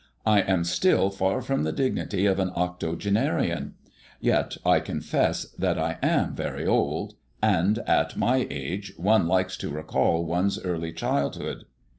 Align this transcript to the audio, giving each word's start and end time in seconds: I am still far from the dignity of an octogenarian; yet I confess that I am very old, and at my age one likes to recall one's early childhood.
I 0.25 0.39
am 0.41 0.63
still 0.63 1.11
far 1.11 1.43
from 1.43 1.61
the 1.61 1.71
dignity 1.71 2.25
of 2.25 2.39
an 2.39 2.49
octogenarian; 2.55 3.75
yet 4.19 4.57
I 4.65 4.79
confess 4.79 5.45
that 5.59 5.77
I 5.77 5.99
am 6.01 6.33
very 6.33 6.65
old, 6.65 7.13
and 7.39 7.77
at 7.85 8.17
my 8.17 8.47
age 8.49 8.93
one 8.97 9.27
likes 9.27 9.55
to 9.57 9.69
recall 9.69 10.25
one's 10.25 10.59
early 10.59 10.91
childhood. 10.91 11.65